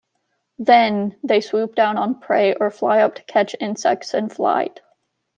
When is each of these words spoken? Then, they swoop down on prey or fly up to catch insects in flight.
Then, 0.57 1.15
they 1.21 1.41
swoop 1.41 1.75
down 1.75 1.95
on 1.99 2.19
prey 2.21 2.55
or 2.55 2.71
fly 2.71 3.03
up 3.03 3.13
to 3.13 3.21
catch 3.23 3.55
insects 3.59 4.15
in 4.15 4.29
flight. 4.29 4.79